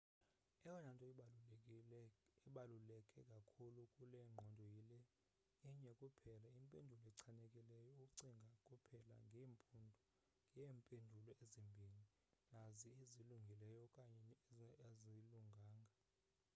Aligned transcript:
eyona 0.71 0.89
nto 0.93 1.05
ibaluleke 2.47 3.19
kakhulu 3.31 3.81
kule 3.95 4.19
ngqondo 4.29 4.63
yile 4.73 4.99
inye 5.69 5.91
kuphela 5.99 6.47
impendulo 6.59 7.03
echanekileyo 7.13 7.91
ucinga 8.05 8.53
kuphela 8.67 9.13
ngeempendulo 10.47 11.31
ezimbini 11.45 12.03
nazi 12.51 12.89
ezilungile 13.03 13.67
okanye 13.83 14.33
azilunganga 14.87 15.93